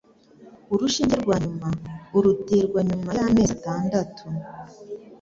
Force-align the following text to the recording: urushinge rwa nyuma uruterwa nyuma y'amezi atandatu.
urushinge 0.73 1.15
rwa 1.23 1.35
nyuma 1.43 1.67
uruterwa 2.17 2.79
nyuma 2.89 3.09
y'amezi 3.17 3.51
atandatu. 3.57 4.23